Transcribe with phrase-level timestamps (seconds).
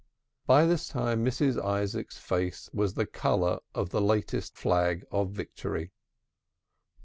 [0.47, 1.63] By this time Mrs.
[1.63, 5.91] Isaacs's face was the color of the latest flag of victory.